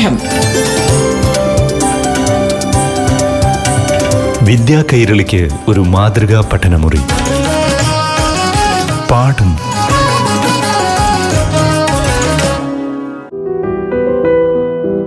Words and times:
പാഠം. 0.00 0.18
വിദ്യാ 4.46 4.84
കൈരളിക്ക് 4.92 5.48
ഒരു 5.68 5.80
മാതൃകാ 5.80 6.40
പഠനമുറി. 6.52 6.98
പാഠം. 9.10 9.50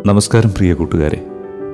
നമസ്കാരം 0.06 0.50
പ്രിയ 0.50 0.74
കൂട്ടുകാരെ. 0.74 1.26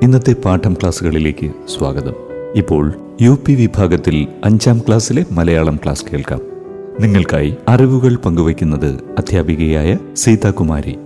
ഇന്നത്തെ 0.03 0.33
പാഠം 0.33 0.73
ക്ലാസ്സുകളിലേക്ക് 0.73 1.51
സ്വാഗതം. 1.77 2.13
ഇപ്പോൾ 2.55 2.93
യു 3.21 3.39
പി 3.45 3.53
വിഭാഗത്തിൽ 3.53 4.27
അഞ്ചാം 4.45 4.79
ക്ലാസ്സിലെ 4.79 5.25
മലയാളം 5.31 5.79
ക്ലാസ് 5.83 6.05
കേൾക്കാം. 6.13 6.39
നിങ്ങൾക്കായി 6.99 7.55
അറിവുകൾ 7.67 8.15
പങ്കുവയ്ക്കുന്നത് 8.15 8.99
അധ്യാപികയായ 9.17 9.97
സീതാകുമാരി. 10.15 10.97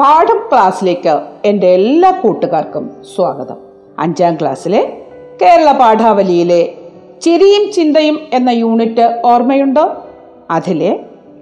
പാഠം 0.00 0.48
ക്ലാസ്സിലേക്ക് 0.52 1.20
എന്റെ 1.44 1.66
എല്ലാ 1.66 2.10
കൂട്ടുകാർക്കും 2.10 2.96
സ്വാഗതം. 3.16 3.56
അഞ്ചാം 3.98 4.34
ക്ലാസ്സിലെ 4.34 5.02
കേരള 5.42 5.72
പാഠാവലിയിലെ 5.72 6.74
ചിരിയും 7.22 7.72
ചിന്തയും 7.72 8.18
എന്ന 8.32 8.50
യൂണിറ്റ് 8.50 9.22
ഓർമ്മയുണ്ടോ? 9.24 10.04
അതിലെ 10.50 11.00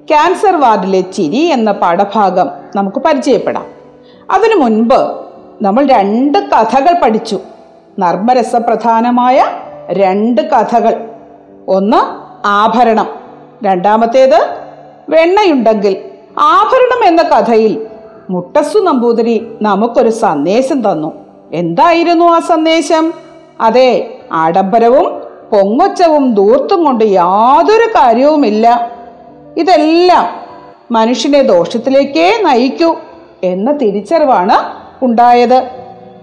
ക്യാൻസർ 0.08 0.56
വാർഡിലെ 0.56 1.00
ചിരി 1.00 1.38
എന്ന 1.38 1.72
പാഠഭാഗം 1.72 2.50
നമുക്ക് 2.76 2.98
പരിചയപ്പെടാം. 2.98 3.64
അതിനു 4.30 4.54
മുൻപ് 4.54 5.16
നമ്മൾ 5.62 5.86
രണ്ട് 5.86 6.38
കഥകൾ 6.38 7.00
പഠിച്ചു. 7.02 7.40
നർമ്മരസപ്രധാനമായ 7.98 9.44
രണ്ട് 9.90 10.42
കഥകൾ. 10.42 11.08
ഒന്ന് 11.68 11.96
ആഭരണം 12.46 13.08
രണ്ടാമത്തേത് 13.64 14.48
വെണ്ണയുണ്ടെങ്കിൽ. 15.08 15.96
ആഭരണം 16.38 17.08
എന്ന 17.08 17.22
കഥയിൽ 17.22 17.87
മുട്ടസ്സു 18.30 18.78
നമ്പൂതിരി 18.78 19.46
നമുക്കൊരു 19.62 20.10
സന്ദേശം 20.10 20.92
തന്നു. 20.92 21.12
എന്തായിരുന്നു 21.52 22.24
ആ 22.24 22.38
സന്ദേശം? 22.38 23.12
അതെ 23.60 24.14
ആഡംബരവും 24.32 25.22
പൊങ്ങൊച്ചവും 25.52 26.34
ദൂർത്തും 26.34 26.84
കൊണ്ട് 26.84 27.04
യാതൊരു 27.04 27.86
കാര്യവുമില്ല. 27.86 28.90
ഇതെല്ലാം 29.56 30.26
മനുഷ്യനെ 30.90 31.42
ദോഷത്തിലേക്കേ 31.42 32.38
നയിക്കൂ 32.42 32.96
എന്ന 33.44 33.72
തിരിച്ചറിവാണ് 33.72 34.56
ഉണ്ടായത്. 35.04 35.70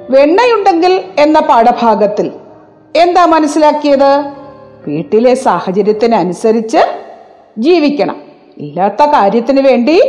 വെണ്ണയുണ്ടെങ്കിൽ 0.09 1.03
എന്ന 1.19 1.39
പാഠഭാഗത്തിൽ 1.39 2.31
എന്താ 2.95 3.25
മനസ്സിലാക്കിയത്? 3.25 4.31
വീട്ടിലെ 4.87 5.33
സാഹചര്യത്തിനനുസരിച്ച് 5.33 6.77
ജീവിക്കണം. 7.57 8.15
ഇല്ലാത്ത 8.57 9.05
കാര്യത്തിന് 9.05 9.61
വേണ്ടി 9.61 10.01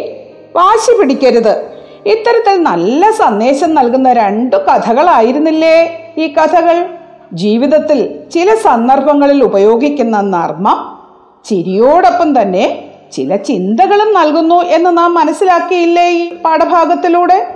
വാശി 0.56 1.00
പിടിക്കരുത്. 1.00 1.65
ഇത്തരത്തിൽ 2.06 2.62
നല്ല 2.62 3.10
സന്ദേശം 3.10 3.74
നൽകുന്ന 3.74 4.12
രണ്ടു 4.12 4.56
കഥകളായിരുന്നില്ലേ 4.56 6.04
ഈ 6.18 6.26
കഥകൾ? 6.26 6.86
ജീവിതത്തിൽ 7.32 8.14
ചില 8.34 8.54
സന്ദർഭങ്ങളിൽ 8.54 9.44
ഉപയോഗിക്കുന്ന 9.44 10.20
നർമ്മം 10.20 10.98
ചിരിയോടൊപ്പം 11.44 12.42
തന്നെ 12.42 12.84
ചില 13.12 13.36
ചിന്തകളും 13.36 14.14
നൽകുന്നു 14.14 14.54
എന്ന് 14.54 14.98
നാം 14.98 15.14
മനസ്സിലാക്കിയില്ലേ 15.14 16.08
ഈ 16.08 16.34
പാഠഭാഗത്തിലൂടെ? 16.44 17.46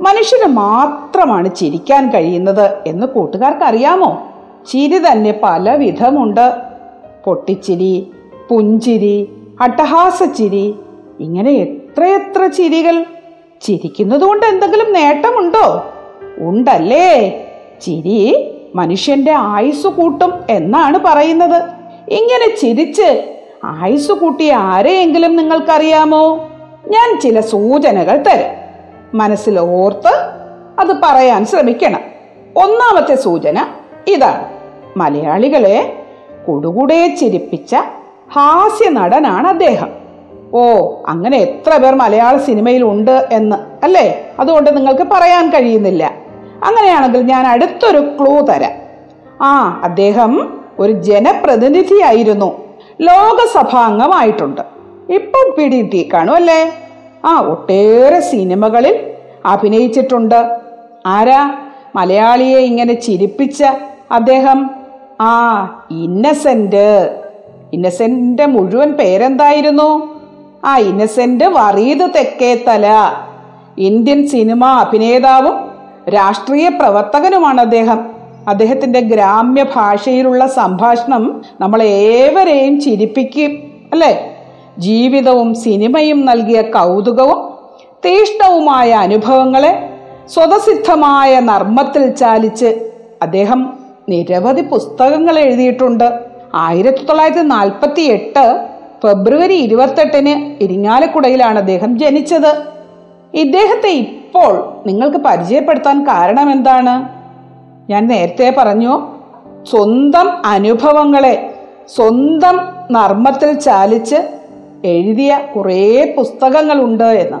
മനുഷ്യന് 0.00 0.52
മാത്രമാണ് 0.52 1.54
ചിരിക്കാൻ 1.54 2.10
കഴിയുന്നത് 2.10 2.78
എന്ന് 2.86 3.06
കൂട്ടുകാർക്കറിയാമോ? 3.06 4.32
ചിരി 4.70 4.98
തന്നെ 4.98 5.40
പല 5.42 5.74
വിധമുണ്ട് 5.74 6.54
പൊട്ടിച്ചിരി 7.24 8.10
പുഞ്ചിരി 8.48 9.28
അട്ടഹാസച്ചിരി 9.60 10.74
ഇങ്ങനെ 11.20 11.50
എത്രയെത്ര 11.50 12.46
ചിരികൾ? 12.46 13.04
ചിരിക്കുന്നത് 13.60 14.20
കൊണ്ട് 14.20 14.46
എന്തെങ്കിലും 14.46 14.92
നേട്ടമുണ്ടോ? 14.92 15.92
ഉണ്ടല്ലേ. 16.38 17.28
ചിരി 17.82 18.50
മനുഷ്യന്റെ 18.74 19.32
ആയുസ് 19.32 19.86
കൂട്ടും 19.86 20.32
എന്നാണ് 20.50 20.98
പറയുന്നത്. 20.98 21.62
ഇങ്ങനെ 22.08 22.56
ചിരിച്ച് 22.56 23.36
ആയുസ് 23.64 24.12
കൂട്ടിയ 24.12 24.54
ആരെയെങ്കിലും 24.54 25.36
നിങ്ങൾക്കറിയാമോ? 25.36 26.50
ഞാൻ 26.88 27.20
ചില 27.20 27.40
സൂചനകൾ 27.40 28.16
തരാം. 28.16 28.54
മനസ്സിൽ 29.18 29.58
ഓർത്ത് 29.58 30.14
അത് 30.78 30.96
പറയാൻ 31.02 31.46
ശ്രമിക്കണം. 31.46 32.00
ഒന്നാമത്തെ 32.56 33.14
സൂചന 33.14 33.66
ഇതാണ്. 34.08 34.48
മലയാളികളെ 34.96 36.02
കുടുകുടെ 36.48 37.08
ചിരിപ്പിച്ച 37.08 37.76
ഹാസ്യ 38.32 38.90
നടനാണ് 38.90 39.48
അദ്ദേഹം. 39.48 39.99
ഓ 40.54 40.62
അങ്ങനെ 41.06 41.38
എത്ര 41.38 41.76
പേർ 41.76 41.94
മലയാള 41.94 42.36
സിനിമയിലുണ്ട് 42.36 43.28
എന്ന് 43.32 43.56
അല്ലേ? 43.84 44.32
അതുകൊണ്ട് 44.40 44.76
നിങ്ങൾക്ക് 44.76 45.02
പറയാൻ 45.12 45.50
കഴിയുന്നില്ല. 45.50 46.12
അങ്ങനെയാണെങ്കിൽ 46.64 47.22
ഞാൻ 47.22 47.46
അടുത്തൊരു 47.46 47.98
ക്ലൂ 47.98 48.40
തരാം. 48.40 48.72
ആ 49.42 49.80
അദ്ദേഹം 49.84 50.60
ഒരു 50.78 50.92
ജനപ്രതിനിധിയായിരുന്നു. 50.92 52.58
ലോകസഭാംഗമായിട്ടുണ്ട്. 53.00 54.60
ഇപ്പം 55.12 55.54
പി 55.58 55.68
ഡി 55.68 55.82
ടി 55.82 56.08
കാണും 56.14 56.34
അല്ലേ? 56.34 56.72
ആ 57.24 57.40
ഒട്ടേറെ 57.40 58.20
സിനിമകളിൽ 58.20 59.10
അഭിനയിച്ചിട്ടുണ്ട്. 59.46 60.58
ആരാ? 61.06 61.54
മലയാളിയെ 61.96 62.58
ഇങ്ങനെ 62.58 62.94
ചിരിപ്പിച്ച 62.94 63.64
അദ്ദേഹം? 64.10 64.70
ആ 65.20 65.32
ഇന്നസെന്റ് 65.90 67.18
ഇന്നസെന്റിന്റെ 67.72 68.46
മുഴുവൻ 68.46 68.92
പേരെന്തായിരുന്നു? 68.92 70.19
ആ 70.64 70.78
ഇന്നസെന്റ് 70.78 71.44
വറീദ് 71.44 72.14
തെക്കേത്തല. 72.16 72.86
ഇന്ത്യൻ 73.78 74.26
സിനിമാ 74.26 74.80
അഭിനേതാവും 74.80 75.70
രാഷ്ട്രീയ 76.10 76.68
പ്രവർത്തകനുമാണ് 76.68 77.60
അദ്ദേഹം. 77.60 78.06
അദ്ദേഹത്തിന്റെ 78.48 79.00
ഗ്രാമ്യ 79.00 79.64
ഭാഷയിലുള്ള 79.76 80.46
സംഭാഷണം 80.46 81.42
നമ്മളെ 81.60 81.84
ഏവരെയും 81.84 82.80
ചിരിപ്പിക്കും 82.80 83.72
അല്ലേ? 83.92 84.36
ജീവിതവും 84.78 85.54
സിനിമയും 85.54 86.26
നൽകിയ 86.26 86.62
കൗതുകവും 86.62 87.50
തീഷ്ണവുമായ 88.04 88.90
അനുഭവങ്ങളെ 88.90 89.90
സ്വതസിദ്ധമായ 90.28 91.40
നർമ്മത്തിൽ 91.40 92.10
ചാലിച്ച് 92.10 92.90
അദ്ദേഹം 93.22 93.72
നിരവധി 94.08 94.62
പുസ്തകങ്ങൾ 94.62 95.38
എഴുതിയിട്ടുണ്ട്. 95.38 96.20
ആയിരത്തി 96.54 97.04
തൊള്ളായിരത്തി 97.04 97.40
നാൽപ്പത്തി 97.40 98.00
എട്ട് 98.00 98.69
ഫെബ്രുവരി 99.02 99.54
ഇരുപത്തെട്ടിന് 99.54 100.62
ഇരിങ്ങാലക്കുടയിലാണ് 100.62 101.58
അദ്ദേഹം 101.58 101.98
ജനിച്ചത്. 101.98 102.62
ഇദ്ദേഹത്തെ 103.34 103.88
ഇപ്പോൾ 103.88 104.82
നിങ്ങൾക്ക് 104.86 105.16
പരിചയപ്പെടുത്താൻ 105.16 106.04
കാരണം 106.04 106.52
എന്താണ് 106.52 107.08
ഞാൻ 107.90 108.06
നേരത്തെ 108.08 108.54
പറഞ്ഞു 108.58 109.06
സ്വന്തം 109.62 110.46
അനുഭവങ്ങളെ 110.46 111.54
സ്വന്തം 111.96 112.60
നർമ്മത്തിൽ 112.92 113.52
ചാലിച്ച് 113.52 114.16
എഴുതിയ 114.84 115.40
കുറേ 115.56 116.14
പുസ്തകങ്ങളുണ്ട് 116.16 117.04
എന്ന്. 117.04 117.38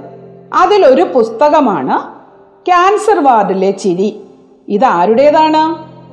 അതിലൊരു 0.56 1.02
പുസ്തകമാണ് 1.02 2.20
ക്യാൻസർ 2.66 3.24
വാർഡിലെ 3.24 3.70
ചിരി. 3.70 4.20
ഇതാരുടേതാണ്? 4.68 5.56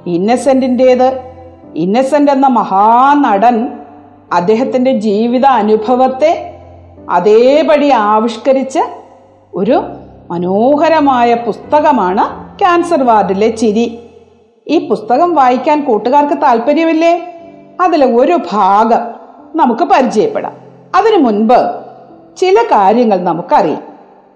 ആരുടേതാണ് 0.10 1.20
ഇന്നസെന്റ് 1.76 2.32
എന്ന 2.32 2.48
മഹാനടൻ 2.48 3.70
അദ്ദേഹത്തിന്റെ 4.34 4.92
ജീവിത 4.92 5.46
അനുഭവത്തെ 5.46 6.54
അതേപടി 7.10 7.90
ആവിഷ്കരിച്ച് 7.90 8.80
ഒരു 9.54 9.84
മനോഹരമായ 10.30 11.34
പുസ്തകമാണ് 11.34 12.60
ക്യാൻസർ 12.60 13.04
വാർഡിലെ 13.04 13.50
ചിരി. 13.50 14.00
ഈ 14.68 14.88
പുസ്തകം 14.88 15.36
വായിക്കാൻ 15.36 15.86
കൂട്ടുകാർക്ക് 15.86 16.42
താല്പര്യമില്ലേ 16.42 17.34
അതിലെ 17.82 18.06
ഒരു 18.06 18.40
ഭാഗം 18.52 19.00
നമുക്ക് 19.56 19.84
പരിചയപ്പെടാം. 19.84 20.54
അതിനു 20.96 21.18
മുൻപ് 21.18 21.76
ചില 22.38 22.56
കാര്യങ്ങൾ 22.64 23.20
നമുക്കറിയാം. 23.20 23.84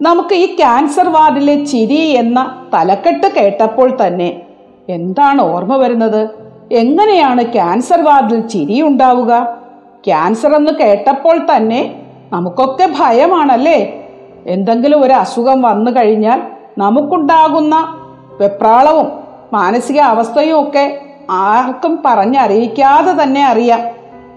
നമുക്ക് 0.02 0.36
ഈ 0.36 0.56
ക്യാൻസർ 0.56 1.10
വാർഡിലെ 1.10 1.64
ചിരി 1.64 2.02
എന്ന 2.02 2.68
തലക്കെട്ട് 2.74 3.28
കേട്ടപ്പോൾ 3.28 3.98
തന്നെ 4.08 4.42
എന്താണ് 4.90 5.42
ഓർമ്മ 5.42 5.76
വരുന്നത്? 5.76 6.30
എങ്ങനെയാണ് 6.72 7.54
ക്യാൻസർ 7.54 8.02
വാർഡിൽ 8.02 8.48
ചിരി 8.48 8.82
ഉണ്ടാവുക 8.82 9.61
ക്യാൻസർ 10.06 10.56
എന്ന് 10.56 10.72
കേട്ടപ്പോൾ 10.72 11.38
തന്നെ 11.38 12.02
നമുക്കൊക്കെ 12.32 12.90
ഭയമാണല്ലേ? 13.00 14.04
എന്തെങ്കിലും 14.48 15.06
ഒരു 15.06 15.14
അസുഖം 15.14 15.62
വന്നു 15.62 15.92
കഴിഞ്ഞാൽ 15.92 16.42
നമുക്കുണ്ടാകുന്ന 16.78 17.98
വെപ്രാളവും 18.42 19.12
മാനസിക 19.54 20.00
അവസ്ഥയും 20.00 20.62
ഒക്കെ 20.62 21.02
ആർക്കും 21.30 22.00
പറഞ്ഞറിയിക്കാതെ 22.06 23.24
തന്നെ 23.24 23.46
അറിയാം. 23.46 23.80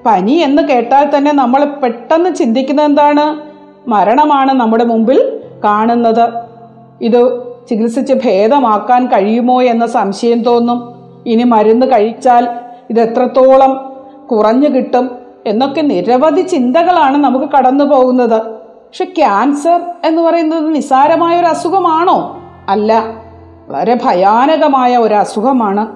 പനി 0.07 0.33
എന്ന് 0.33 0.63
കേട്ടാൽ 0.63 1.19
തന്നെ 1.19 1.33
നമ്മൾ 1.33 1.65
പെട്ടെന്ന് 1.65 2.35
ചിന്തിക്കുന്നത് 2.35 2.87
എന്താണ്? 2.87 3.41
മരണമാണ് 3.89 4.53
നമ്മുടെ 4.53 4.85
മുമ്പിൽ 4.85 5.41
കാണുന്നത്. 5.65 6.31
ഇത് 7.01 7.43
ചികിത്സിച്ച് 7.69 8.15
ഭേദമാക്കാൻ 8.15 9.07
കഴിയുമോ 9.07 9.63
എന്ന 9.63 9.87
സംശയം 9.87 10.43
തോന്നും. 10.43 10.95
ഇനി 11.27 11.43
മരുന്ന് 11.43 11.87
കഴിച്ചാൽ 11.87 12.49
ഇത് 12.91 13.01
എത്രത്തോളം 13.01 13.95
കുറഞ്ഞു 14.31 14.69
കിട്ടും? 14.69 15.24
എന്നൊക്കെ 15.47 15.81
നിരവധി 15.81 16.41
ചിന്തകളാണ് 16.41 17.17
നമുക്ക് 17.17 17.47
കടന്നു 17.59 17.85
പോകുന്നത്. 17.85 18.43
പക്ഷെ 18.43 19.05
ക്യാൻസർ 19.05 19.81
എന്ന് 20.05 20.23
പറയുന്നത് 20.23 20.75
നിസാരമായ 20.75 21.39
ഒരു 21.39 21.47
അസുഖമാണോ? 21.47 22.41
അല്ല. 22.69 23.05
വളരെ 23.69 23.99
ഭയാനകമായ 24.05 24.97
ഒരു 24.97 25.15
അസുഖമാണ്. 25.15 25.87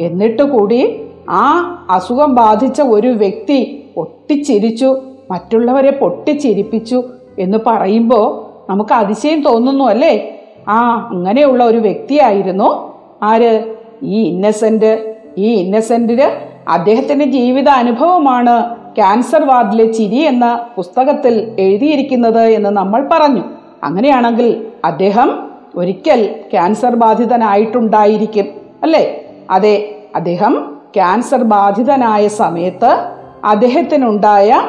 എന്നിട്ട് 0.00 0.42
കൂടി 0.42 1.00
ആ 1.30 1.76
അസുഖം 1.90 2.34
ബാധിച്ച 2.34 2.80
ഒരു 2.82 3.08
വ്യക്തി 3.08 3.84
പൊട്ടിച്ചിരിച്ചു 3.96 4.96
മറ്റുള്ളവരെ 5.30 5.90
പൊട്ടിച്ചിരിപ്പിച്ചു 5.90 7.04
എന്ന് 7.38 7.58
പറയുമ്പോൾ 7.66 8.54
നമുക്ക് 8.70 8.94
അതിശയം 8.94 9.42
തോന്നുന്നു 9.42 9.84
അല്ലേ? 9.84 10.40
ആ 10.68 11.08
അങ്ങനെയുള്ള 11.10 11.64
ഒരു 11.64 11.78
വ്യക്തിയായിരുന്നു. 11.78 12.92
ആര്? 13.22 13.74
ഈ 14.02 14.22
ഇന്നസെന്റ് 14.22 15.14
ഈ 15.38 15.54
ഇന്നസെന്റിന് 15.54 16.54
അദ്ദേഹത്തിന്റെ 16.70 17.24
ജീവിത 17.24 17.68
അനുഭവമാണ് 17.68 18.83
ക്യാൻസർ 18.96 19.44
വാർഡിലെ 19.44 19.92
ചിരി 19.92 20.16
എന്ന 20.16 20.66
പുസ്തകത്തിൽ 20.76 21.56
എഴുതിയിരിക്കുന്നത് 21.58 22.42
എന്ന് 22.42 22.70
നമ്മൾ 22.70 23.08
പറഞ്ഞു. 23.12 23.42
അങ്ങനെയാണെങ്കിൽ 23.82 24.66
അദ്ദേഹം 24.84 25.50
ഒരിക്കൽ 25.76 26.34
ക്യാൻസർ 26.52 26.94
ബാധിതനായിട്ടുണ്ടായിരിക്കും 26.94 28.44
അല്ലേ? 28.82 29.24
അതെ 29.50 29.94
അദ്ദേഹം 30.16 30.76
ക്യാൻസർ 30.94 31.42
ബാധിതനായ 31.42 32.28
സമയത്ത് 32.28 33.10
അദ്ദേഹത്തിനുണ്ടായ 33.44 34.60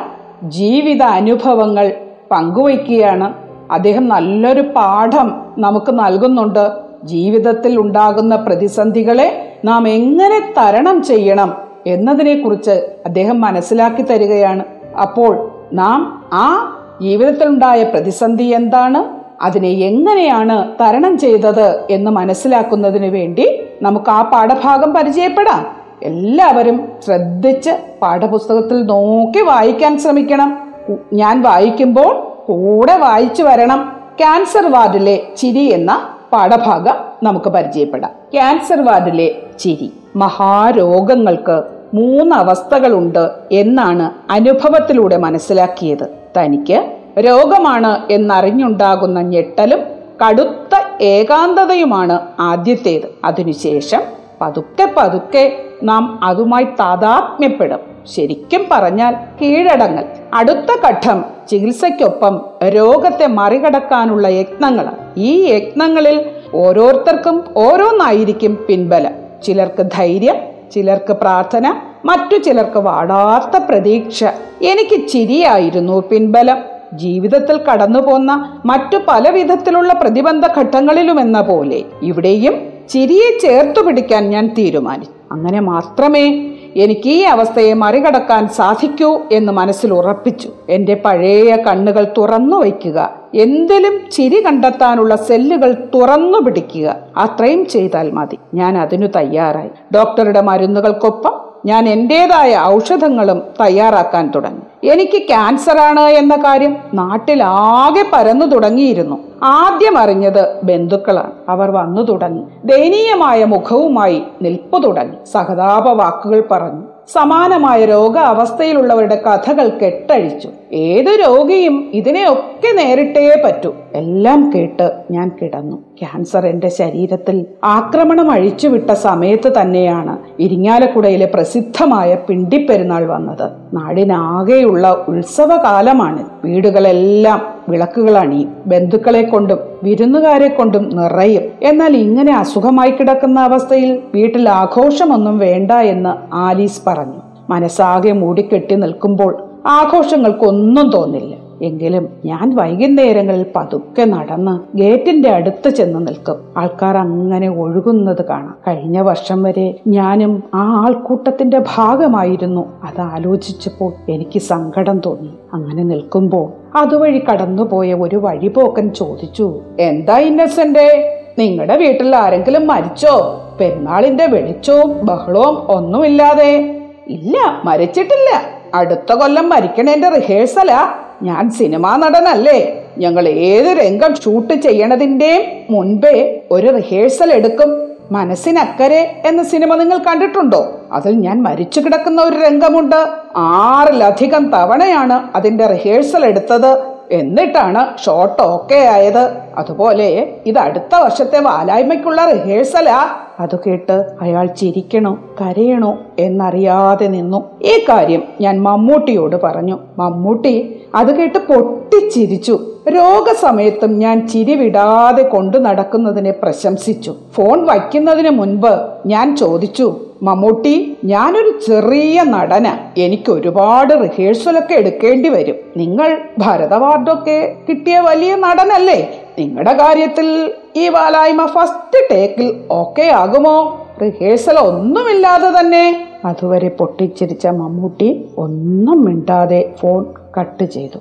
ജീവിത 0.44 1.04
അനുഭവങ്ങൾ 1.04 1.94
പങ്കുവയ്ക്കുകയാണ്. 2.32 3.34
അദ്ദേഹം 3.72 4.08
നല്ലൊരു 4.08 4.62
പാഠം 4.62 5.42
നമുക്ക് 5.58 5.92
നൽകുന്നുണ്ട്. 5.92 6.72
ജീവിതത്തിൽ 7.04 7.80
ഉണ്ടാകുന്ന 7.80 8.36
പ്രതിസന്ധികളെ 8.36 9.58
നാം 9.66 9.88
എങ്ങനെ 9.88 10.54
തരണം 10.58 11.04
ചെയ്യണം? 11.04 11.65
എന്നതിനെക്കുറിച്ച് 11.88 12.72
അദ്ദേഹം 13.06 13.42
മനസ്സിലാക്കി 13.42 14.02
തരികയാണ്. 14.02 14.64
അപ്പോൾ 15.02 15.52
നാം 15.74 16.26
ആ 16.34 16.78
ജീവിതത്തിലുണ്ടായ 17.02 17.84
പ്രതിസന്ധി 17.84 18.44
എന്താണ്? 18.44 19.26
അതിനെ 19.42 19.70
എങ്ങനെയാണ് 19.70 20.72
തരണം 20.82 21.18
ചെയ്തത് 21.18 21.84
എന്ന് 21.90 22.12
മനസ്സിലാക്കുന്നതിന് 22.12 23.06
വേണ്ടി 23.06 23.60
നമുക്ക് 23.82 24.10
ആ 24.10 24.22
പാഠഭാഗം 24.22 24.94
പരിചയപ്പെടാം. 24.94 25.66
എല്ലാവരും 26.04 26.90
ശ്രദ്ധിച്ച് 27.06 27.72
പാഠപുസ്തകത്തിൽ 28.02 28.84
നോക്കി 28.84 29.42
വായിക്കാൻ 29.42 30.00
ശ്രമിക്കണം. 30.00 30.74
ഞാൻ 31.14 31.42
വായിക്കുമ്പോൾ 31.42 32.14
കൂടെ 32.48 32.98
വായിച്ചു 32.98 33.44
വരണം. 33.44 33.96
ക്യാൻസർ 34.18 34.72
വാർഡിലെ 34.72 35.22
ചിരി 35.38 35.74
എന്ന 35.74 36.02
പാഠഭാഗം 36.34 36.94
നമുക്ക് 37.24 37.50
പരിചയപ്പെടാം. 37.50 38.12
ക്യാൻസർ 38.34 38.86
വാർഡിലെ 38.86 39.36
ചിരി. 39.60 39.94
മഹാരോഗങ്ങൾക്ക് 40.16 41.75
മൂന്ന് 41.96 42.36
അവസ്ഥകളുണ്ട് 42.36 43.30
എന്നാണ് 43.52 44.32
അനുഭവത്തിലൂടെ 44.32 45.18
മനസ്സിലാക്കിയത്. 45.18 46.06
തനിക്ക് 46.38 46.78
രോഗമാണ് 47.20 47.92
എന്നറിഞ്ഞുണ്ടാകുന്ന 48.12 49.22
ഞെട്ടലും 49.22 49.80
കടുത്ത 50.22 50.74
ഏകാന്തതയുമാണ് 51.02 52.20
ആദ്യത്തേത്. 52.40 53.08
അതിനുശേഷം 53.26 54.02
പതുക്കെ 54.42 54.94
പതുക്കെ 54.98 55.44
നാം 55.84 56.20
അതുമായി 56.24 56.64
താതാത്മ്യപ്പെടും. 56.64 57.80
ശരിക്കും 58.16 58.66
പറഞ്ഞാൽ 58.72 59.16
കീഴടങ്ങൽ. 59.42 60.06
അടുത്ത 60.34 60.72
ഘട്ടം 60.88 61.26
ചികിത്സയ്ക്കൊപ്പം 61.50 62.42
രോഗത്തെ 62.70 63.28
മറികടക്കാനുള്ള 63.28 64.28
യത്നങ്ങൾ 64.28 64.88
ഈ 65.18 65.32
യത്നങ്ങളിൽ 65.54 66.26
ഓരോരുത്തർക്കും 66.56 67.46
ഓരോന്നായിരിക്കും 67.58 68.66
പിൻബലം. 68.70 69.14
ചിലർക്ക് 69.44 69.84
ധൈര്യം 69.94 70.55
ചിലർക്ക് 70.72 71.14
പ്രാർത്ഥന 71.14 71.76
മറ്റു 72.06 72.38
ചിലർക്ക് 72.38 72.80
വാടാത്ത 72.80 73.58
പ്രതീക്ഷ. 73.58 74.24
എനിക്ക് 74.62 75.08
ചിരിയായിരുന്നു 75.08 76.04
പിൻബലം. 76.12 76.58
ജീവിതത്തിൽ 76.94 77.58
കടന്നു 77.58 78.00
പോന്ന 78.00 78.62
മറ്റു 78.66 78.98
പല 79.08 79.30
വിധത്തിലുള്ള 79.30 79.94
പ്രതിബന്ധ 79.94 80.46
ഘട്ടങ്ങളിലുമെന്ന 80.60 81.42
പോലെ 81.42 81.84
ഇവിടെയും 82.04 82.54
ചിരിയെ 82.90 83.40
ചേർത്തു 83.42 83.82
പിടിക്കാൻ 83.82 84.30
ഞാൻ 84.30 84.56
തീരുമാനിച്ചു 84.58 85.12
അങ്ങനെ 85.32 85.60
മാത്രമേ 85.60 86.52
എനിക്ക് 86.76 87.10
ഈ 87.10 87.22
അവസ്ഥയെ 87.22 87.74
മറികടക്കാൻ 87.74 88.48
സാധിക്കൂ 88.48 89.22
എന്ന് 89.32 89.52
മനസ്സിൽ 89.52 89.94
ഉറപ്പിച്ചു. 89.94 90.50
എന്റെ 90.70 91.02
പഴയ 91.06 91.56
കണ്ണുകൾ 91.56 92.08
തുറന്നു 92.18 92.58
വയ്ക്കുക. 92.58 93.25
എന്തിലും 93.36 94.12
ചിരി 94.12 94.46
കണ്ടെത്താനുള്ള 94.46 95.16
സെല്ലുകൾ 95.16 95.74
തുറന്നു 95.96 96.38
പിടിക്കുക. 96.38 96.96
അത്രയും 97.18 97.66
ചെയ്താൽ 97.66 98.12
മതി. 98.12 98.38
ഞാൻ 98.54 98.78
അതിനു 98.78 99.08
തയ്യാറായി. 99.08 99.70
ഡോക്ടറുടെ 99.96 100.42
മരുന്നുകൾക്കൊപ്പം 100.42 101.46
ഞാൻ 101.66 101.90
എന്റെതായ 101.90 102.60
ഔഷധങ്ങളും 102.60 103.42
തയ്യാറാക്കാൻ 103.62 104.32
തുടങ്ങി. 104.36 104.88
എനിക്ക് 104.88 105.28
ക്യാൻസർ 105.28 105.78
ആണ് 105.78 106.00
എന്ന 106.00 106.36
കാര്യം 106.36 106.78
നാട്ടിലാകെ 106.94 108.06
പരന്നു 108.14 108.46
തുടങ്ങിയിരുന്നു. 108.46 109.20
ആദ്യം 109.44 109.98
അറിഞ്ഞത് 109.98 110.62
ബന്ധുക്കളാണ്. 110.64 111.32
അവർ 111.50 111.72
വന്നു 111.72 112.02
തുടങ്ങി. 112.02 112.44
ദയനീയമായ 112.66 113.46
മുഖവുമായി 113.46 114.24
നിൽപ്പു 114.42 114.80
തുടങ്ങി. 114.80 115.26
സഹതാപ 115.26 115.90
വാക്കുകൾ 115.90 116.44
പറഞ്ഞു. 116.52 116.95
സമാനമായ 117.14 117.86
രോഗാവസ്ഥയിലുള്ളവരുടെ 117.86 119.16
കഥകൾ 119.16 119.70
കെട്ടഴിച്ചു. 119.70 120.50
ഏത് 120.74 121.20
രോഗിയും 121.28 121.92
ഇതിനെയൊക്കെ 121.94 122.76
നേരിട്ടേ 122.76 123.42
പറ്റൂ. 123.46 123.76
എല്ലാം 123.96 124.52
കേട്ട് 124.56 124.92
ഞാൻ 125.12 125.32
കിടന്നു. 125.42 125.76
ക്യാൻസർ 125.76 126.48
എന്റെ 126.48 126.70
ശരീരത്തിൽ 126.70 127.46
ആക്രമണം 127.64 128.32
അഴിച്ചുവിട്ട 128.32 128.92
സമയത്ത് 128.92 129.62
തന്നെയാണ് 129.62 130.18
ഇരിങ്ങാലക്കുടയിലെ 130.40 131.26
പ്രസിദ്ധമായ 131.34 132.16
പിണ്ടിപ്പെരുന്നാൾ 132.16 133.06
വന്നത്. 133.06 133.52
നാടിനാകെയുള്ള 133.74 135.06
ഉത്സവകാലമാണ് 135.08 136.30
വീടുകളെല്ലാം 136.44 137.55
വിളക്കുകൾ 137.70 138.18
അണിയും 138.18 138.56
ബന്ധുക്കളെ 138.68 139.22
കൊണ്ടും 139.22 139.60
വിരുന്നുകാരെ 139.84 140.48
കൊണ്ടും 140.48 140.90
നിറയും. 140.96 141.42
എന്നാൽ 141.64 141.98
ഇങ്ങനെ 141.98 142.36
അസുഖമായി 142.36 142.92
കിടക്കുന്ന 142.92 143.40
അവസ്ഥയിൽ 143.40 144.00
വീട്ടിൽ 144.16 144.50
ആഘോഷമൊന്നും 144.50 145.38
വേണ്ട 145.38 145.72
എന്ന് 145.72 146.36
ആലീസ് 146.36 146.82
പറഞ്ഞു. 146.88 147.22
മനസ്സാകെ 147.50 148.12
മൂടിക്കെട്ടി 148.12 148.76
നിൽക്കുമ്പോൾ 148.76 149.44
ആഘോഷങ്ങൾക്കൊന്നും 149.66 150.90
തോന്നില്ല. 150.90 151.45
എങ്കിലും 151.62 152.10
ഞാൻ 152.26 152.56
വൈകുന്നേരങ്ങളിൽ 152.56 153.46
പതുക്കെ 153.56 154.04
നടന്ന് 154.04 154.78
ഗേറ്റിന്റെ 154.78 155.30
അടുത്ത് 155.30 155.70
ചെന്ന് 155.70 156.08
നിൽക്കും. 156.08 156.36
ആൾക്കാർ 156.58 156.98
അങ്ങനെ 156.98 157.50
ഒഴുകുന്നത് 157.50 158.26
കാണാം. 158.26 158.56
കഴിഞ്ഞ 158.68 159.00
വർഷം 159.00 159.44
വരെ 159.44 159.76
ഞാനും 159.88 160.44
ആ 160.54 160.86
ആൾക്കൂട്ടത്തിന്റെ 160.86 161.62
ഭാഗമായിരുന്നു. 161.76 162.82
അത് 162.84 163.02
ആലോചിച്ചപ്പോൾ 163.02 163.94
എനിക്ക് 164.10 164.40
സങ്കടം 164.40 165.02
തോന്നി. 165.06 165.34
അങ്ങനെ 165.54 165.84
നിൽക്കുമ്പോൾ 165.84 166.78
അതുവഴി 166.78 167.22
കടന്നുപോയ 167.32 167.94
ഒരു 167.94 168.16
വഴിപോക്കൻ 168.16 168.94
ചോദിച്ചു 168.94 169.62
എന്താ 169.80 170.18
ഇന്നസെന്റ് 170.18 171.16
നിങ്ങളുടെ 171.40 171.76
വീട്ടിൽ 171.78 172.16
ആരെങ്കിലും 172.16 172.68
മരിച്ചോ? 172.68 173.42
പെരുന്നാളിന്റെ 173.60 174.26
വെളിച്ചവും 174.26 175.06
ബഹളവും 175.06 175.72
ഒന്നുമില്ലാതെ? 175.72 176.82
ഇല്ല 177.08 177.38
മരിച്ചിട്ടില്ല. 177.66 178.42
അടുത്ത 178.76 179.14
കൊല്ലം 179.14 179.50
മരിക്കണേന്റെ 179.50 180.10
റിഹേഴ്സലാ 180.10 180.94
ഞാൻ 181.24 181.50
സിനിമാ 181.50 181.96
നടനല്ലേ. 181.96 182.84
ഞങ്ങൾ 182.98 183.28
ഏത് 183.28 183.66
രംഗം 183.66 184.16
ഷൂട്ട് 184.16 184.54
ചെയ്യണതിന്റെയും 184.54 185.42
മുൻപേ 185.70 186.42
ഒരു 186.52 186.76
റിഹേഴ്സൽ 186.76 187.34
എടുക്കും. 187.34 187.88
മനസ്സിനക്കരെ 188.12 189.22
എന്ന 189.26 189.44
സിനിമ 189.44 189.76
നിങ്ങൾ 189.76 189.98
കണ്ടിട്ടുണ്ടോ? 189.98 190.80
അതിൽ 190.92 191.14
ഞാൻ 191.14 191.44
മരിച്ചു 191.44 191.80
കിടക്കുന്ന 191.80 192.22
ഒരു 192.22 192.36
രംഗമുണ്ട്. 192.36 193.08
ആറിലധികം 193.38 194.52
തവണയാണ് 194.52 195.38
അതിന്റെ 195.38 195.68
റിഹേഴ്സൽ 195.68 196.26
എടുത്തത്. 196.26 196.96
എന്നിട്ടാണ് 197.12 198.06
ഷോട്ട് 198.06 198.42
ഓക്കെ 198.42 198.76
ആയത്. 198.76 199.32
അതുപോലെ 199.58 200.34
ഇത് 200.46 200.60
അടുത്ത 200.60 200.96
വർഷത്തെ 200.96 201.40
വാലായ്മയ്ക്കുള്ള 201.40 202.26
റിഹേഴ്സലാ 202.26 203.10
അത് 203.40 203.60
കേട്ട് 203.68 204.06
അയാൾ 204.22 204.46
ചിരിക്കണോ 204.46 205.20
കരയണോ 205.42 205.98
എന്നറിയാതെ 206.20 207.08
നിന്നു. 207.08 207.44
ഈ 207.62 207.86
കാര്യം 207.90 208.24
ഞാൻ 208.42 208.62
മമ്മൂട്ടിയോട് 208.62 209.36
പറഞ്ഞു. 209.44 209.80
മമ്മൂട്ടി 209.98 210.76
അത് 210.96 211.16
കേട്ട് 211.16 211.38
പൊട്ടിച്ചിരിച്ചു. 211.38 212.60
രോഗസമയത്തും 212.90 214.00
ഞാൻ 214.00 214.28
ചിരി 214.28 214.56
വിടാതെ 214.56 215.24
കൊണ്ടു 215.24 215.58
നടക്കുന്നതിനെ 215.58 216.32
പ്രശംസിച്ചു. 216.32 217.16
ഫോൺ 217.34 217.66
വയ്ക്കുന്നതിന് 217.66 218.30
മുൻപ് 218.30 218.80
ഞാൻ 219.06 219.38
ചോദിച്ചു 219.38 220.05
മമ്മൂട്ടി 220.24 220.98
ഞാനൊരു 221.04 221.60
ചെറിയ 221.68 222.24
നടന. 222.24 222.78
എനിക്ക് 222.98 223.32
ഒരുപാട് 223.32 223.94
റിഹേഴ്സലൊക്കെ 223.94 224.74
എടുക്കേണ്ടി 224.74 225.30
വരും. 225.30 225.56
നിങ്ങൾ 225.78 226.18
ഭരതവാർഡൊക്കെ 226.38 227.56
കിട്ടിയ 227.70 228.00
വലിയ 228.00 228.36
നടനല്ലേ? 228.36 229.22
നിങ്ങളുടെ 229.40 229.74
കാര്യത്തിൽ 229.74 230.52
ഈ 230.76 230.90
വാലായ്മ 230.90 231.46
ഫസ്റ്റ് 231.46 232.08
ടേക്കിൽ 232.12 232.62
ഓക്കെ 232.72 233.02
ആകുമോ? 233.02 233.88
റിഹേഴ്സൽ 234.02 234.60
ഒന്നുമില്ലാതെ 234.60 235.60
തന്നെ. 235.60 236.08
അതുവരെ 236.26 236.70
പൊട്ടിച്ചിരിച്ച 236.70 237.48
മമ്മൂട്ടി 237.48 238.26
ഒന്നും 238.38 239.06
മിണ്ടാതെ 239.06 239.74
ഫോൺ 239.80 240.06
കട്ട് 240.40 240.64
ചെയ്തു. 240.64 240.98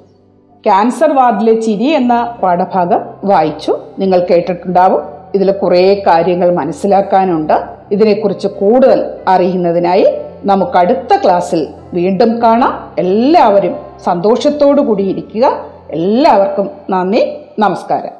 ക്യാൻസർ 0.65 1.13
വാർഡിലെ 1.13 1.61
ചിരി 1.61 1.85
എന്ന 1.85 2.35
പാഠഭാഗം 2.43 3.01
വായിച്ചു. 3.25 3.79
നിങ്ങൾ 3.99 4.27
കേട്ടിട്ടുണ്ടാവും. 4.31 5.24
ഇതിൽ 5.35 5.53
കുറേ 5.53 6.03
കാര്യങ്ങൾ 6.07 6.55
മനസ്സിലാക്കാനുണ്ട്. 6.55 7.65
ഇതിനെക്കുറിച്ച് 7.93 8.49
കൂടുതൽ 8.49 9.05
അറിയുന്നതിനായി 9.29 10.07
നമുക്ക് 10.45 10.79
അടുത്ത 10.79 11.17
ക്ലാസ്സിൽ 11.25 11.67
വീണ്ടും 11.95 12.43
കാണാം. 12.43 12.93
എല്ലാവരും 12.99 13.77
സന്തോഷത്തോടു 14.05 14.81
കൂടിയിരിക്കുക 14.81 15.53
എല്ലാവർക്കും 15.91 16.71
നന്ദി. 16.91 17.33
നമസ്കാരം. 17.59 18.11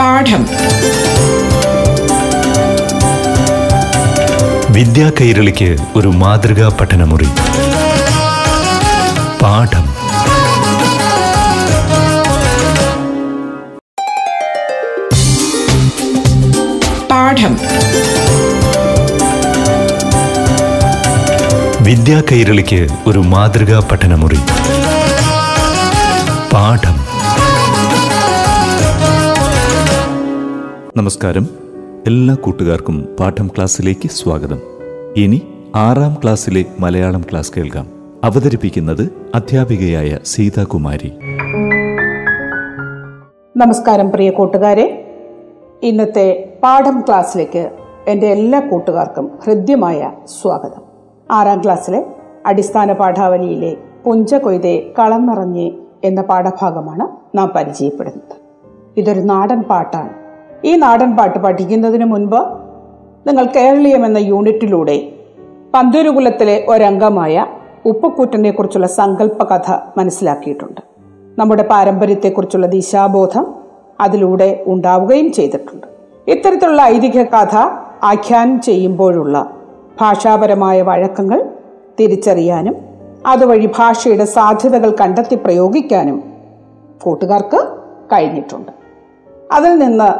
പാഠം. 0.00 0.46
വിദ്യാ 4.70 5.12
കൈരളിക്ക് 5.20 5.76
ഒരു 5.96 6.08
മാതൃകാ 6.08 6.76
പഠനമുറി. 6.80 7.28
പാഠം. 9.42 9.89
പാഠം. 17.30 17.56
വിദ്യാ 21.84 22.22
കൈരളിക്ക് 22.32 22.88
ഒരു 23.06 23.18
മാതൃകാ 23.18 23.88
പഠനമുറി. 23.92 24.38
പാഠം. 26.52 26.96
നമസ്കാരം. 30.96 31.48
എല്ലാ 32.06 32.34
കൂട്ടുകാർക്കും 32.34 33.16
പാഠം 33.20 33.46
ക്ലാസ്സിലേക്ക് 33.46 34.10
സ്വാഗതം. 34.10 34.58
ഇനി 35.16 35.42
ആറാം 35.76 36.14
ക്ലാസ്സിലെ 36.14 36.64
മലയാളം 36.80 37.24
ക്ലാസ് 37.30 37.52
കേൾക്കാം. 37.56 37.86
അവതരിപ്പിക്കുന്നത് 38.24 39.08
അധ്യാപികയായ 39.34 40.18
സീതാകുമാരി. 40.26 41.12
നമസ്കാരം 43.56 44.10
പ്രിയ 44.10 44.30
കൂട്ടുകാരെ. 44.30 44.99
ഇന്നത്തെ 45.82 46.52
പാഠം 46.62 47.00
ക്ലാസ്സിലേക്ക് 47.00 47.70
എന്റെ 48.08 48.26
എല്ലാ 48.26 48.60
കൂട്ടുകാർക്കും 48.60 49.30
ഹൃദ്യമായ 49.46 50.12
സ്വാഗതം. 50.42 50.82
ആറാം 51.30 51.64
ക്ലാസ്സിലെ 51.64 52.06
അടിസ്ഥാന 52.46 52.92
പാഠാവലിയിലെ 52.92 53.76
പുഞ്ച 54.04 54.34
കൊയ്തെ 54.34 54.92
കളം 54.98 55.26
നിറഞ്ഞ് 55.26 55.70
എന്ന 56.04 56.22
പാഠഭാഗമാണ് 56.22 57.38
നാം 57.38 57.52
പരിചയപ്പെടുന്നത്. 57.56 58.36
ഇതൊരു 58.96 59.20
നാടൻ 59.20 59.62
പാട്ടാണ്. 59.62 60.10
ഈ 60.64 60.76
നാടൻ 60.76 61.16
പാട്ട് 61.16 61.38
പഠിക്കുന്നതിന് 61.38 62.04
മുൻപ് 62.04 62.40
നിങ്ങൾ 63.26 63.46
കേരളീയം 63.46 64.06
എന്ന 64.06 64.18
യൂണിറ്റിലൂടെ 64.18 65.12
പന്തൂരുകുലത്തിലെ 65.74 66.66
ഒരംഗമായ 66.68 67.46
ഉപ്പുക്കൂറ്റനെ 67.84 68.50
കുറിച്ചുള്ള 68.50 68.86
സങ്കല്പ 68.86 69.44
കഥ 69.44 69.72
മനസ്സിലാക്കിയിട്ടുണ്ട്. 69.96 70.80
നമ്മുടെ 71.38 71.62
പാരമ്പര്യത്തെക്കുറിച്ചുള്ള 71.62 72.66
ദിശാബോധം 72.66 73.59
അതിലൂടെ 74.00 74.64
ഉണ്ടാവുകയും 74.66 75.32
ചെയ്തിട്ടുണ്ട്. 75.32 75.86
ഇത്തരത്തിലുള്ള 76.28 76.82
ഐതിഹ്യ 76.82 77.24
കഥ 77.24 77.56
ആഖ്യാനം 78.02 78.60
ചെയ്യുമ്പോഴുള്ള 78.60 79.52
ഭാഷാപരമായ 80.00 80.82
വഴക്കങ്ങൾ 80.82 81.40
തിരിച്ചറിയാനും 82.00 82.76
അതുവഴി 83.26 83.66
ഭാഷയുടെ 83.78 84.24
സാധ്യതകൾ 84.24 84.96
കണ്ടെത്തി 85.00 85.34
പ്രയോഗിക്കാനും 85.34 86.18
കൂട്ടുകാർക്ക് 87.02 87.60
കഴിഞ്ഞിട്ടുണ്ട്. 88.12 88.72
അതിൽ 89.52 89.78
നിന്ന് 89.78 90.10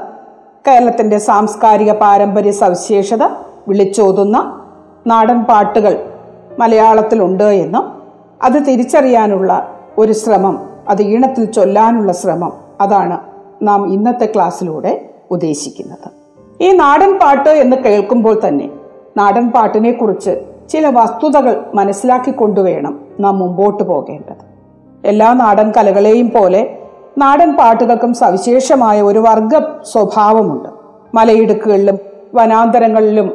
കേരളത്തിന്റെ 0.68 1.18
സാംസ്കാരിക 1.18 1.92
പാരമ്പര്യ 1.92 2.50
സവിശേഷത 2.50 3.24
വിളിച്ചോതുന്ന 3.68 4.36
നാടൻ 5.06 5.44
പാട്ടുകൾ 5.44 5.94
മലയാളത്തിലുണ്ട് 6.58 7.44
എന്നും 7.44 7.84
അത് 8.42 8.58
തിരിച്ചറിയാനുള്ള 8.66 9.50
ഒരു 9.98 10.12
ശ്രമം 10.12 10.56
അത് 10.88 11.02
ഈണത്തിൽ 11.02 11.44
ചൊല്ലാനുള്ള 11.44 12.12
ശ്രമം 12.12 12.52
അതാണ് 12.80 13.29
നാം 13.62 13.92
ഇന്നത്തെ 13.92 14.28
ക്ലാസ്സിലൂടെ 14.34 15.08
ഉദ്ദേശിക്കുന്നത്. 15.30 16.10
ഈ 16.62 16.72
നാടൻ 16.72 17.18
പാട്ട് 17.18 17.48
എന്ന് 17.48 17.76
കേൾക്കുമ്പോൾ 17.76 18.40
തന്നെ 18.48 18.70
നാടൻ 19.16 19.50
പാട്ടിനെ 19.50 19.92
കുറിച്ച് 19.92 20.44
ചില 20.68 20.86
വസ്തുതകൾ 20.86 21.66
മനസ്സിലാക്കിക്കൊണ്ടുവേണം 21.74 23.00
നാം 23.20 23.38
മുമ്പോട്ട് 23.38 23.84
പോകേണ്ടത്. 23.84 24.50
എല്ലാ 25.04 25.32
നാടൻ 25.32 25.72
കലകളെയും 25.76 26.30
പോലെ 26.30 26.78
നാടൻ 27.18 27.52
പാട്ടുകൾക്കും 27.52 28.14
സവിശേഷമായ 28.14 29.02
ഒരു 29.02 29.18
വർഗ 29.18 29.58
സ്വഭാവമുണ്ട്. 29.82 30.68
മലയിടുക്കുകളിലും 31.14 31.98
വനാന്തരങ്ങളിലും 32.34 33.32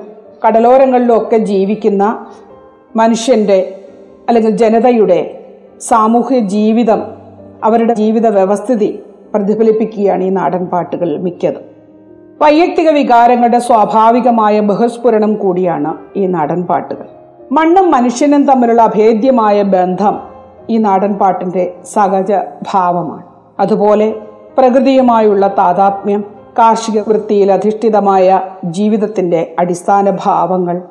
കടലോരങ്ങളിലും 0.47 1.17
ഒക്കെ 1.17 1.37
ജീവിക്കുന്ന 1.37 2.25
മനുഷ്യന്റെ 2.95 3.81
അല്ലെങ്കിൽ 4.27 4.49
ജനതയുടെ 4.49 5.45
സാമൂഹ്യ 5.81 6.39
ജീവിതം 6.39 7.01
അവരുടെ 7.63 7.93
ജീവിത 7.93 8.27
വ്യവസ്ഥിതി 8.27 8.99
പ്രതിഫലിപ്പിക്കുകയാണ് 9.33 10.23
ഈ 10.23 10.29
നാടൻ 10.29 10.65
പാട്ടുകൾ 10.65 11.17
മിക്കതും. 11.17 11.65
വൈയക്തിക 12.41 12.89
വികാരങ്ങളുടെ 12.89 13.59
സ്വാഭാവികമായ 13.59 14.59
ബഹുസ്ഫുരണം 14.59 15.35
കൂടിയാണ് 15.35 15.93
ഈ 16.15 16.25
നാടൻ 16.27 16.63
പാട്ടുകൾ. 16.63 17.07
മണ്ണും 17.51 17.91
മനുഷ്യനും 17.91 18.45
തമ്മിലുള്ള 18.45 18.81
അഭേദ്യമായ 18.81 19.61
ബന്ധം 19.61 20.15
ഈ 20.69 20.77
നാടൻ 20.77 21.13
പാട്ടിന്റെ 21.13 21.73
സഹജ 21.93 22.31
ഭാവമാണ് 22.73 23.23
അതുപോലെ 23.59 24.15
പ്രകൃതിയുമായുള്ള 24.57 25.47
താതാത്മ്യം 25.47 26.23
കാർഷിക 26.59 26.99
വൃത്തിയിൽ 26.99 27.51
അധിഷ്ഠിതമായ 27.51 28.41
ജീവിതത്തിന്റെ 28.65 29.55
അടിസ്ഥാന 29.59 30.17
ഭാവങ്ങൾ 30.25 30.81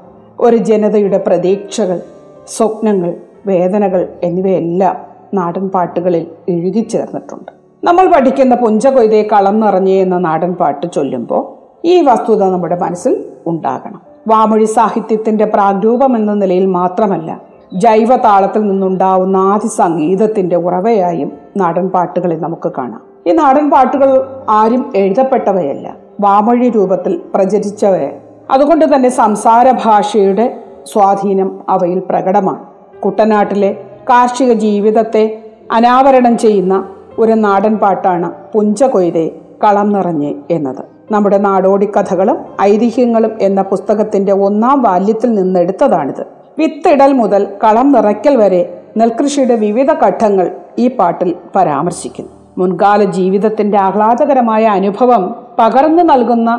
ഒരു 0.40 0.56
ജനതയുടെ 0.56 1.18
പ്രതീക്ഷകൾ 1.18 2.00
സ്വപ്നങ്ങൾ 2.48 3.14
വേദനകൾ 3.46 4.08
എന്നിവയെല്ലാം 4.22 4.96
നാടൻ 5.34 5.68
പാട്ടുകളിൽ 5.68 6.26
ഇഴുകിച്ചേർന്നിട്ടുണ്ട് 6.48 7.53
നമ്മൾ 7.84 8.06
പഠിക്കുന്ന 8.06 8.54
പുഞ്ച 8.54 8.86
കൊയ്തേ 8.86 9.28
കളം 9.32 9.80
എന്ന 9.88 10.18
നാടൻ 10.18 10.54
പാട്ട് 10.54 10.86
ചൊല്ലുമ്പോൾ 10.94 11.42
ഈ 11.86 12.02
വസ്തുത 12.02 12.44
നമ്മുടെ 12.44 12.78
മനസ്സിൽ 12.78 13.24
ഉണ്ടാകണം. 13.46 14.00
വാമൊഴി 14.28 14.64
സാഹിത്യത്തിന്റെ 14.64 15.44
പ്രാഗ്രൂപം 15.44 16.16
എന്ന 16.16 16.34
നിലയിൽ 16.34 16.66
മാത്രമല്ല 16.66 17.40
ജൈവ 17.74 18.16
താളത്തിൽ 18.16 18.62
നിന്നുണ്ടാവുന്ന 18.62 19.36
ആദി 19.36 19.66
സംഗീതത്തിന്റെ 19.66 20.56
ഉറവയായും 20.56 21.32
നാടൻ 21.56 21.88
പാട്ടുകളെ 21.88 22.36
നമുക്ക് 22.36 22.72
കാണാം. 22.78 23.02
ഈ 23.26 23.32
നാടൻ 23.32 23.70
പാട്ടുകൾ 23.70 24.26
ആരും 24.48 24.92
എഴുതപ്പെട്ടവയല്ല 24.96 25.96
വാമൊഴി 26.20 26.70
രൂപത്തിൽ 26.70 27.20
പ്രചരിച്ചവയെ 27.34 28.20
അതുകൊണ്ട് 28.50 28.94
തന്നെ 28.94 29.08
സംസാര 29.08 29.70
ഭാഷയുടെ 29.84 30.60
സ്വാധീനം 30.92 31.60
അവയിൽ 31.68 32.02
പ്രകടമാണ്. 32.10 32.64
കുട്ടനാട്ടിലെ 33.00 33.76
കാർഷിക 34.10 34.52
ജീവിതത്തെ 34.52 35.42
അനാവരണം 35.72 36.38
ചെയ്യുന്ന 36.38 36.88
ഒരു 37.18 37.32
നാടൻ 37.32 37.78
പാട്ടാണ് 37.78 38.32
പുഞ്ച 38.52 38.84
കൊയ്തെ 38.84 39.30
കളം 39.64 39.88
നിറഞ്ഞ് 39.92 40.34
എന്നത്. 40.50 40.82
നമ്മുടെ 41.10 41.38
നാടോടി 41.38 41.88
കഥകളും 41.96 42.38
ഐതിഹ്യങ്ങളും 42.62 43.32
എന്ന 43.40 43.62
പുസ്തകത്തിന്റെ 43.62 44.32
ഒന്നാം 44.32 44.82
ബാല്യത്തിൽ 44.82 45.34
നിന്നെടുത്തതാണിത് 45.34 46.26
വിത്തിടൽ 46.58 47.12
മുതൽ 47.12 47.48
കളം 47.64 47.92
നിറയ്ക്കൽ 47.92 48.36
വരെ 48.36 48.62
നെൽകൃഷിയുടെ 48.96 49.54
വിവിധ 49.54 49.90
ഘട്ടങ്ങൾ 49.92 50.50
ഈ 50.78 50.88
പാട്ടിൽ 50.88 51.34
പരാമർശിക്കുന്നു. 51.56 52.30
മുൻകാല 52.58 53.04
ജീവിതത്തിന്റെ 53.04 53.78
ആഹ്ലാദകരമായ 53.78 54.64
അനുഭവം 54.66 55.34
പകർന്നു 55.58 56.02
നൽകുന്ന 56.02 56.50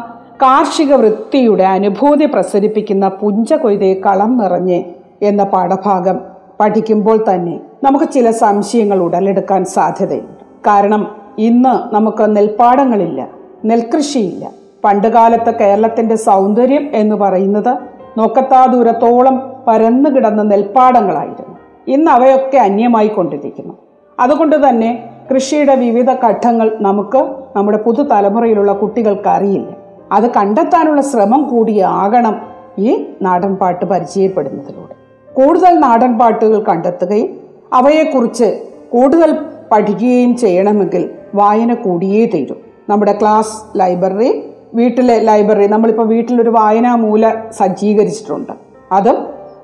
കാർഷിക 0.42 0.94
വൃത്തിയുടെ 0.94 1.64
അനുഭൂതി 1.64 2.26
പ്രസരിപ്പിക്കുന്ന 2.26 3.08
പുഞ്ച 3.08 3.54
കൊയ്തെ 3.54 4.02
കളം 4.06 4.38
നിറഞ്ഞ് 4.38 4.84
എന്ന 5.22 5.44
പാഠഭാഗം 5.44 6.20
പഠിക്കുമ്പോൾ 6.60 7.24
തന്നെ 7.30 7.60
നമുക്ക് 7.84 8.06
ചില 8.06 8.32
സംശയങ്ങൾ 8.32 9.00
ഉടലെടുക്കാൻ 9.04 9.66
സാധ്യതയുണ്ട്. 9.66 10.45
കാരണം 10.68 11.16
ഇന്ന് 11.38 11.96
നമുക്ക് 11.96 12.36
നെൽപ്പാടങ്ങളില്ല 12.36 13.28
നെൽകൃഷിയില്ല. 13.66 14.50
പണ്ടുകാലത്ത് 14.84 15.56
കേരളത്തിന്റെ 15.56 16.16
സൗന്ദര്യം 16.16 16.90
എന്ന് 16.94 17.16
പറയുന്നത് 17.16 17.78
നോക്കത്താ 18.18 18.66
ദൂരത്തോളം 18.66 19.54
പരന്നു 19.68 20.10
കിടന്ന 20.10 20.42
നെൽപ്പാടങ്ങളായിരുന്നു. 20.42 21.58
ഇന്ന് 21.88 22.12
അവയൊക്കെ 22.12 22.58
അന്യമായി 22.58 23.08
കൊണ്ടിരിക്കുന്നു. 23.08 23.74
അതുകൊണ്ട് 24.20 24.70
തന്നെ 24.70 25.10
കൃഷിയുടെ 25.34 25.76
വിവിധ 25.76 26.12
ഘട്ടങ്ങൾ 26.12 26.78
നമുക്ക് 26.82 27.36
നമ്മുടെ 27.56 27.78
പുതുതലമുറയിലുള്ള 27.78 28.74
കുട്ടികൾക്ക് 28.74 29.30
അറിയില്ല. 29.30 29.72
അത് 30.12 30.32
കണ്ടെത്താനുള്ള 30.32 31.02
ശ്രമം 31.02 31.44
കൂടിയാകണം 31.44 32.42
ഈ 32.78 33.06
നാടൻപാട്ട് 33.22 33.86
പരിചയപ്പെടുന്നതിലൂടെ. 33.86 34.96
കൂടുതൽ 35.34 35.80
നാടൻപാട്ടുകൾ 35.80 36.64
കണ്ടെത്തുകയും 36.64 37.30
അവയെക്കുറിച്ച് 37.74 38.64
കൂടുതൽ 38.94 39.38
പഠിക്കുകയും 39.72 40.38
ചെയ്യണമെങ്കിൽ 40.38 41.10
വായന 41.36 41.74
കൂടിയേ 41.74 42.26
തീരും. 42.26 42.58
നമ്മുടെ 42.90 43.18
ക്ലാസ് 43.22 43.80
ലൈബ്രറി 43.80 44.44
വീട്ടിലെ 44.74 45.20
ലൈബ്രറി 45.20 45.68
നമ്മളിപ്പോൾ 45.68 46.08
വീട്ടിലൊരു 46.08 46.50
വായനാമൂല 46.50 47.30
സജ്ജീകരിച്ചിട്ടുണ്ട്. 47.52 48.52
അതും 48.92 49.16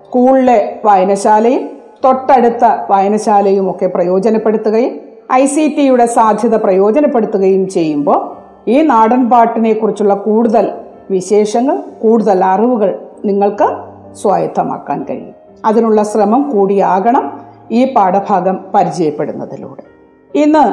സ്കൂളിലെ 0.06 0.80
വായനശാലയും 0.86 1.70
തൊട്ടടുത്ത 2.04 2.66
വായനശാലയും 2.90 3.72
ഒക്കെ 3.72 3.86
പ്രയോജനപ്പെടുത്തുകയും 3.86 5.00
ഐ 5.34 5.46
സി 5.46 5.76
ടിയുടെ 5.78 6.06
സാധ്യത 6.06 6.56
പ്രയോജനപ്പെടുത്തുകയും 6.56 7.70
ചെയ്യുമ്പോൾ 7.70 8.32
ഈ 8.70 8.82
നാടൻ 8.82 9.30
പാട്ടിനെ 9.30 9.74
കുറിച്ചുള്ള 9.74 10.14
കൂടുതൽ 10.14 10.72
വിശേഷങ്ങൾ 11.12 11.78
കൂടുതൽ 12.02 12.46
അറിവുകൾ 12.46 13.00
നിങ്ങൾക്ക് 13.26 13.68
സ്വായത്തമാക്കാൻ 14.16 15.04
കഴിയും. 15.04 15.36
അതിനുള്ള 15.66 16.04
ശ്രമം 16.04 16.50
കൂടിയാകണം 16.50 17.42
ഈ 17.72 17.94
പാഠഭാഗം 17.94 18.60
പരിചയപ്പെടുന്നതിലൂടെ. 18.76 19.91
ഇന്ന് 20.36 20.66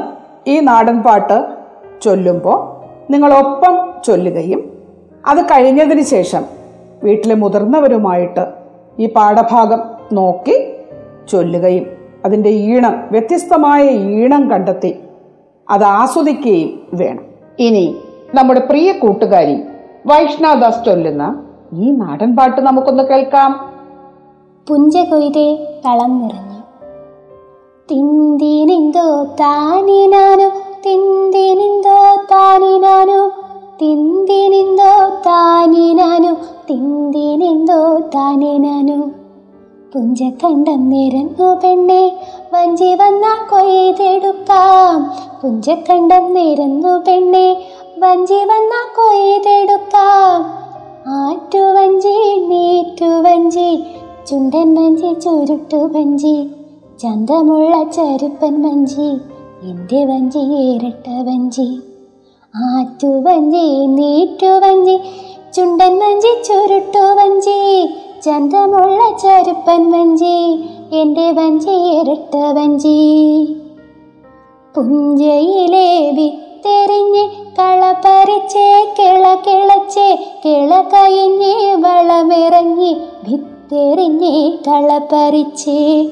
ഈ 0.50 0.60
നാടൻ 0.60 1.02
പാട്ട് 1.02 1.48
ചൊല്ലുമ്പോൾ 2.02 2.58
നിങ്ങളൊപ്പം 3.12 4.02
ചൊല്ലുകയും 4.04 4.60
അത് 5.26 5.44
കഴിഞ്ഞതിന് 5.44 6.02
ശേഷം 6.02 6.44
വീട്ടിലെ 7.02 7.34
മുതിർന്നവരുമായിട്ട് 7.34 8.46
ഈ 8.98 9.06
പാഠഭാഗം 9.06 9.80
നോക്കി 10.12 10.56
ചൊല്ലുകയും 11.28 11.86
അതിന്റെ 12.24 12.48
ഈണം 12.48 13.08
വ്യത്യസ്തമായ 13.10 13.90
ഈണം 13.90 14.50
കണ്ടെത്തി 14.50 15.00
അത് 15.70 15.84
ആസ്വദിക്കുകയും 15.84 16.88
വേണം. 16.92 17.24
ഇനി 17.58 17.96
നമ്മുടെ 18.34 18.60
പ്രിയ 18.60 18.92
കൂട്ടുകാരി 18.92 19.62
വൈഷ്ണവദാസ് 20.06 20.84
ചൊല്ലുന്ന 20.84 21.42
ഈ 21.72 21.90
നാടൻ 21.90 22.36
പാട്ട് 22.36 22.60
നമുക്കൊന്ന് 22.60 23.02
കേൾക്കാം. 23.02 23.50
പുഞ്ച 24.68 24.98
കളം 27.90 27.96
നിറഞ്ഞു 27.96 27.96
തിന്തിനിന്തോ 27.96 29.26
താനിനാനു 29.40 30.48
തിന്തിനിന്തോ 30.86 32.16
താനിനാനു 32.32 33.20
തിന്തിനിന്തോ 33.82 35.08
താനിനാനു 35.08 36.32
തിന്തിനിന്തോ 36.70 37.98
താനിനാനു. 37.98 39.10
പുഞ്ചക്കണ്ടം 39.94 40.88
നിരന്നു 40.88 41.60
പെണ്ണെ 41.64 42.12
വഞ്ചി 42.54 42.94
വന്ന 42.94 43.26
കൊയ്തെടുക്കാം. 43.50 45.10
പുഞ്ചക്കണ്ടം 45.42 46.34
നിരന്നു 46.34 47.04
പെണ്ണെ 47.08 47.56
വഞ്ചി 47.98 48.40
വന്ന 48.44 48.74
കൊയ്തെടുക്കാം. 48.96 50.38
നീറ്റു 52.48 53.04
വഞ്ചി 53.04 53.84
ചുണ്ടൻ 54.30 54.74
വഞ്ചി 54.74 55.20
ചുരുട്ടു 55.20 55.76
വഞ്ചി 55.76 56.57
ചന്തമുള്ള 56.98 57.84
ചരുപ്പൻ 57.92 58.62
വഞ്ചി 58.62 59.08
എന്റെ 59.62 60.04
വഞ്ചി 60.04 60.38
ഇരട്ട 60.38 61.10
വഞ്ചി. 61.10 61.78
ആറ്റുവഞ്ചി 62.56 63.86
നീറ്റുവഞ്ചി 63.86 65.00
ചുണ്ടൻ 65.52 65.98
വഞ്ചി 65.98 66.42
ചുരുട്ടു 66.44 66.98
വഞ്ചി. 66.98 67.86
ചന്തമുള്ള 68.24 69.16
ചരുപ്പൻ 69.18 69.90
വഞ്ചി 69.90 70.58
എന്റെ 70.92 71.32
വഞ്ചി 71.32 71.70
ഇരട്ട 71.70 72.36
വഞ്ചി. 72.36 72.96
പുഞ്ചയിലെ 74.76 76.10
വിത്തെറിഞ്ഞ് 76.10 77.24
കള 77.58 77.94
പറിച്ചേ 78.04 78.94
കിള 78.98 79.34
കിളച്ചേ 79.34 80.18
കിള 80.44 80.80
കയിഞ്ഞ് 80.80 81.76
വളമിറങ്ങി 81.84 82.96
വിത്തെറിഞ്ഞ് 83.28 84.52
കള 84.52 85.00
പറിച്ചേ 85.12 86.10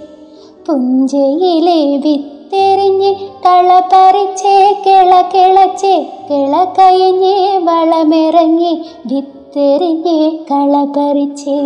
പുഞ്ചയിലെ 0.66 1.96
വിത്തെറിഞ്ഞ് 1.96 3.10
കള 3.44 3.80
പറിച്ചേ 3.92 4.82
കിള 4.86 5.22
കിളച്ചേ 5.34 5.92
കിള 6.30 6.64
കയിഞ്ഞ് 6.78 7.34
വളമിറങ്ങി 7.58 8.72
വിത്തെറിഞ്ഞ് 9.06 10.16
കള 10.50 10.84
പറിച്ചേ. 10.96 11.56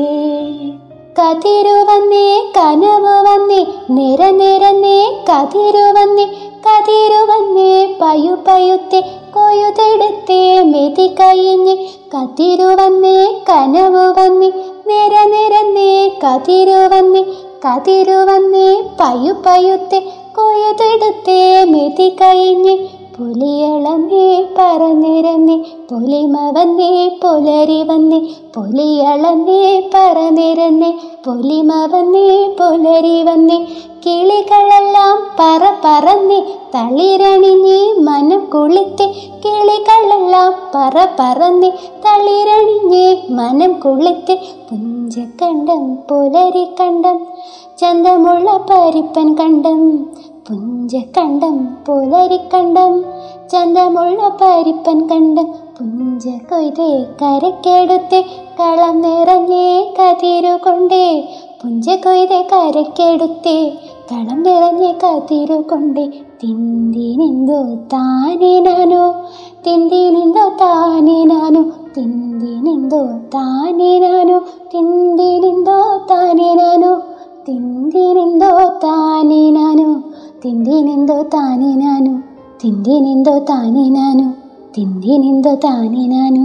കതിരു 1.18 1.76
വന്നേ 1.88 2.26
കനവ് 2.56 3.14
വന്നേ 3.26 3.60
നിര 3.90 4.20
കതിരു 5.30 5.84
വന്നേ 5.96 6.26
കതിരു 6.66 7.20
വന്നേ 7.30 7.96
പയു 8.02 8.34
പയുത്തെ 8.48 9.00
കൊയുതെടുത്തേ 9.34 10.62
മെതി 10.62 11.06
കഴിഞ്ഞ് 11.08 11.76
കതിരു 12.14 12.68
വന്നേ 12.80 13.16
കനവ് 13.50 14.20
വന്നേ 14.20 14.50
നിര 14.86 15.14
കതിരു 16.24 16.80
വന്നേ 16.94 17.24
കതിരു 17.62 18.18
വന്നേ 18.28 18.68
പയു 18.98 19.32
പയുത്തെ 19.44 19.98
കൊയുതെടുത്തേ 20.36 21.40
മെതി 21.64 22.08
കഴിഞ്ഞ് 22.20 22.74
പുലിയളന്നേ 23.14 24.26
പറന്നിരന്നേ 24.56 25.56
പുലിമ 25.88 26.36
വന്നേ 26.56 26.88
പുലരി 27.22 27.80
വന്നേ 27.82 28.20
പുലിയളന്നേ 28.54 29.58
പറന്നിരന്നേ 29.94 30.90
പുലിമ 31.24 31.72
വന്നേ 31.86 32.28
പുലരി 32.58 33.18
വന്നേ 33.22 33.58
കിളികളെല്ലാം 34.04 35.18
പറ 35.40 35.64
പറന്നേ 35.82 36.40
തളിരണിഞ്ഞ് 36.74 37.78
മനം 38.06 38.42
കുളിത്തെ 38.46 39.08
കിളികളെല്ലാം 39.44 40.50
പറ 40.74 41.04
പറന്നേ 41.18 41.70
തളിരണിഞ്ഞ് 42.06 43.04
മനം 43.30 43.74
കുളിത്തെ 43.80 44.36
പുഞ്ചക്കണ്ടം 45.10 45.96
പുലരി 45.96 46.64
കണ്ടം 46.80 47.26
ചന്തമുള്ള 47.78 48.50
പരിപ്പൻ 48.70 49.34
കണ്ടം. 49.34 49.96
പുഞ്ചക്കണ്ടം 50.48 51.56
പുലരിക്കണ്ടം 51.88 52.92
ചന്തമുള്ള 53.52 54.28
പരിപ്പൻ 54.40 55.00
കണ്ടം. 55.06 55.48
പുഞ്ച 55.78 56.28
കൊയ്തേ 56.28 57.04
കരക്കെടുത്തേ 57.22 58.20
കളം 58.60 59.00
നിറഞ്ഞേ 59.00 59.66
കതിരു 59.98 60.58
കൊണ്ടേ 60.64 61.28
പുഞ്ച 61.62 61.90
കൊയ്തേ 61.90 62.40
കരക്കെടുത്തേ 62.52 63.58
കളം 64.12 64.42
നിറഞ്ഞേ 64.42 64.92
കതിരു 64.92 65.64
കൊണ്ടേ 65.70 66.06
തിന്തിനിന്തോ 66.42 67.60
തിന്തിനിന്തോ 72.00 73.06
നാനു? 73.06 74.38
തിന്തിനിന്തോ 74.74 76.06
താനിനാനോ 76.10 76.54
നാനു? 76.54 77.00
തിന്തിനെന്തോ 77.48 78.70
തിന്തിനിന്തോ 80.44 81.22
നാനു? 81.80 82.20
തിന്തിനെന്തോ 82.64 83.38
താനേ 83.38 83.88
നാനു? 83.88 84.32
തിന്തിനെന്തോ 84.76 85.54
താനേ 85.54 86.06
നാനു? 86.06 86.44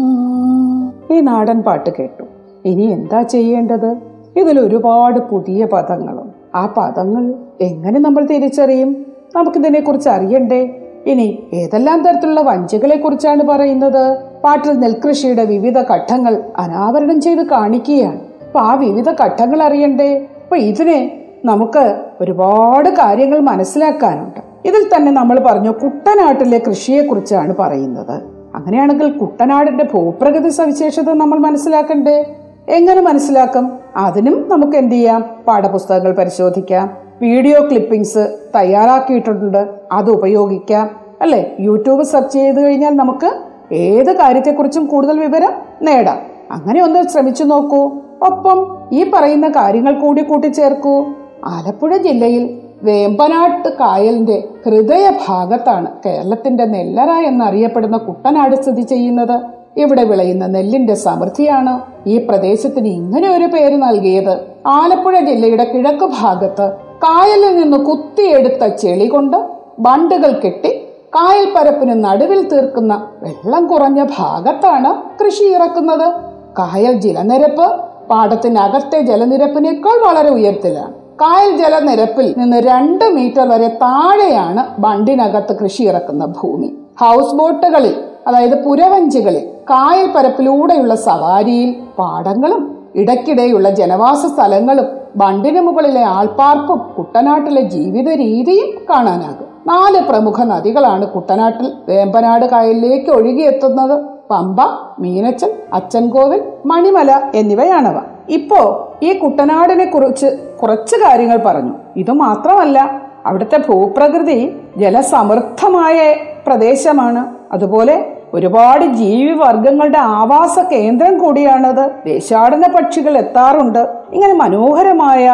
ഈ 1.14 1.20
നാടൻ 1.20 1.62
പാട്ട് 1.62 1.90
കേട്ടു. 2.00 2.24
ഇനി 2.66 2.84
എന്താ 2.84 3.22
ചെയ്യേണ്ടത്? 3.22 3.98
ഇതിൽ 4.36 4.60
ഒരുപാട് 4.60 5.20
പുതിയ 5.20 5.66
പദങ്ങളും. 5.66 6.32
ആ 6.56 6.74
പദങ്ങൾ 6.78 7.36
എങ്ങനെ 7.62 8.00
നമ്മൾ 8.00 8.26
തിരിച്ചറിയും? 8.26 9.06
നമുക്കിതിനെ 9.36 9.80
കുറിച്ച് 9.80 10.10
അറിയണ്ടേ? 10.10 10.85
ഇനി 11.06 11.44
ഏതെല്ലാം 11.54 12.04
തരത്തിലുള്ള 12.04 12.42
വഞ്ചികളെ 12.42 12.96
കുറിച്ചാണ് 12.96 13.44
പറയുന്നത്? 13.44 14.18
പാട്ടിൽ 14.44 14.80
നെൽകൃഷിയുടെ 14.80 15.46
വിവിധ 15.46 15.80
ഘട്ടങ്ങൾ 15.80 16.44
അനാവരണം 16.58 17.22
ചെയ്ത് 17.22 17.42
കാണിക്കുകയാണ്. 17.42 18.20
അപ്പൊ 18.48 18.60
ആ 18.60 18.74
വിവിധ 18.74 19.10
ഘട്ടങ്ങൾ 19.10 19.64
അറിയണ്ടേ? 19.64 20.28
അപ്പൊ 20.44 20.56
ഇതിനെ 20.56 21.22
നമുക്ക് 21.46 22.02
ഒരുപാട് 22.22 22.90
കാര്യങ്ങൾ 22.90 23.40
മനസ്സിലാക്കാനുണ്ട്. 23.40 24.40
ഇതിൽ 24.66 24.96
തന്നെ 24.96 25.12
നമ്മൾ 25.12 25.40
പറഞ്ഞു 25.40 25.72
കുട്ടനാട്ടിലെ 25.72 26.62
കൃഷിയെ 26.68 27.02
കുറിച്ചാണ് 27.02 27.56
പറയുന്നത്. 27.56 28.22
അങ്ങനെയാണെങ്കിൽ 28.56 29.12
കുട്ടനാടിന്റെ 29.12 29.84
ഭൂപ്രകൃതി 29.84 30.50
സവിശേഷത 30.50 31.10
നമ്മൾ 31.14 31.40
മനസ്സിലാക്കണ്ടേ? 31.40 32.36
എങ്ങനെ 32.70 33.02
മനസ്സിലാക്കും? 33.02 33.80
അതിനും 33.96 34.46
നമുക്ക് 34.50 34.78
എന്ത് 34.78 34.96
ചെയ്യാം? 34.96 35.26
പാഠപുസ്തകങ്ങൾ 35.48 36.12
പരിശോധിക്കാം. 36.12 37.05
വീഡിയോ 37.22 37.60
ക്ലിപ്പിംഗ്സ് 37.62 38.38
തയ്യാറാക്കിയിട്ടുണ്ട്. 38.56 39.68
അത് 39.92 40.10
ഉപയോഗിക്കാം. 40.10 40.90
അല്ലേ? 41.22 41.56
യൂട്യൂബ് 41.60 42.04
സെർച്ച് 42.04 42.34
ചെയ്ത് 42.34 42.62
കഴിഞ്ഞാൽ 42.62 42.96
നമുക്ക് 42.96 43.32
ഏത് 43.74 44.16
കാര്യത്തെക്കുറിച്ചും 44.16 44.86
കൂടുതൽ 44.86 45.20
വിവരം 45.20 45.52
നേടാം. 45.82 46.18
അങ്ങനെ 46.52 46.84
ഒന്ന് 46.84 47.08
ശ്രമിച്ചു 47.08 47.44
നോക്കൂ. 47.44 47.92
ഒപ്പം 48.22 48.78
ഈ 48.94 49.12
പറയുന്ന 49.14 49.48
കാര്യങ്ങൾ 49.48 50.00
കൂടി 50.00 50.24
കൂട്ടിച്ചേർക്കൂ. 50.24 51.06
ആലപ്പുഴ 51.46 51.98
ജില്ലയിൽ 51.98 52.62
വേമ്പനാട്ട് 52.84 53.70
കായലിന്റെ 53.70 54.44
ഹൃദയഭാഗത്താണ് 54.66 55.88
കേരളത്തിന്റെ 56.06 56.66
നെല്ലറ 56.66 57.10
എന്നറിയപ്പെടുന്ന 57.10 57.98
കുട്ടനാട് 57.98 58.56
സ്ഥിതി 58.56 58.82
ചെയ്യുന്നത്. 58.82 59.42
ഇവിടെ 59.78 60.04
വിളയുന്ന 60.04 60.46
നെല്ലിന്റെ 60.46 60.94
സമൃദ്ധിയാണ് 60.94 61.80
ഈ 62.08 62.18
പ്രദേശത്തിന് 62.18 62.88
ഇങ്ങനെ 62.88 63.38
ഒരു 63.38 63.46
പേര് 63.46 63.76
നൽകിയത്. 63.76 64.38
ആലപ്പുഴ 64.68 65.20
ജില്ലയുടെ 65.20 65.64
കിഴക്ക് 65.64 66.10
ഭാഗത്ത് 66.22 66.85
കായലിൽ 67.06 67.56
നിന്ന് 67.56 67.78
കുത്തിയെടുത്ത 67.78 68.68
ചെളി 68.68 69.08
കൊണ്ട് 69.08 69.38
ബണ്ടുകൾ 69.80 70.32
കെട്ടി 70.32 70.70
കായൽ 71.16 71.54
പരപ്പിന് 71.56 72.06
നടുവിൽ 72.06 72.48
തീർക്കുന്ന 72.48 73.08
വെള്ളം 73.22 73.68
കുറഞ്ഞ 73.68 74.06
ഭാഗത്താണ് 74.18 75.24
കൃഷി 75.24 75.44
ഇറക്കുന്നത്. 75.44 76.14
കായൽ 76.60 76.92
ജലനിരപ്പ് 76.92 77.76
പാടത്തിനകത്തെ 78.10 79.02
ജലനിരപ്പിനേക്കാൾ 79.02 80.08
വളരെ 80.08 80.30
ഉയരത്തിലാണ്. 80.30 80.94
കായൽ 81.22 81.58
ജലനിരപ്പിൽ 81.58 82.36
നിന്ന് 82.38 82.58
രണ്ട് 82.58 83.06
മീറ്റർ 83.06 83.50
വരെ 83.50 83.68
താഴെയാണ് 83.68 84.82
ബണ്ടിനകത്ത് 84.82 85.60
കൃഷി 85.60 85.84
ഇറക്കുന്ന 85.84 86.26
ഭൂമി. 86.26 86.78
ഹൗസ് 87.02 87.36
ബോട്ടുകളിൽ 87.36 88.04
അതായത് 88.28 88.64
പുരവഞ്ചികളിൽ 88.64 89.44
കായൽ 89.70 90.12
പരപ്പിലൂടെയുള്ള 90.12 90.96
സവാരിയിൽ 90.96 91.76
പാടങ്ങളും 92.00 92.75
ഇടയ്ക്കിടെയുള്ള 92.96 93.70
ജനവാസ 93.70 94.26
സ്ഥലങ്ങളും 94.26 94.86
ബണ്ടിന് 95.16 95.62
മുകളിലെ 95.62 96.04
ആൾപ്പാർപ്പും 96.04 96.78
കുട്ടനാട്ടിലെ 96.98 97.62
ജീവിത 97.62 98.14
രീതിയും 98.14 98.86
കാണാനാകും. 98.90 99.48
നാല് 99.68 100.00
പ്രമുഖ 100.02 100.44
നദികളാണ് 100.44 101.08
കുട്ടനാട്ടിൽ 101.08 101.72
വേമ്പനാട് 101.90 102.46
കായലിലേക്ക് 102.46 103.10
ഒഴുകിയെത്തുന്നത്. 103.10 104.04
പമ്പ 104.32 104.62
മീനച്ചൻ 105.00 105.50
അച്ചൻകോവിൽ 105.74 106.42
മണിമല 106.66 107.32
എന്നിവയാണവ. 107.36 108.02
ഇപ്പോ 108.30 108.92
ഈ 109.04 109.14
കുട്ടനാടിനെ 109.14 109.86
കുറിച്ച് 109.86 110.26
കുറച്ച് 110.64 110.96
കാര്യങ്ങൾ 110.96 111.38
പറഞ്ഞു. 111.46 111.74
ഇത് 111.98 112.12
മാത്രമല്ല 112.12 113.02
അവിടുത്തെ 113.26 113.58
ഭൂപ്രകൃതി 113.58 114.56
ജലസമൃദ്ധമായ 114.78 116.16
പ്രദേശമാണ്. 116.48 117.26
അതുപോലെ 117.52 118.15
ഒരുപാട് 118.36 118.86
ജീവിവർഗങ്ങളുടെ 118.86 120.00
ആവാസ 120.00 120.60
കേന്ദ്രം 120.60 121.18
കൂടിയാണത്. 121.18 121.84
ദേശാടന 122.06 122.68
പക്ഷികൾ 122.76 123.18
എത്താറുണ്ട്. 123.18 123.82
ഇങ്ങനെ 124.14 124.34
മനോഹരമായ 124.34 125.26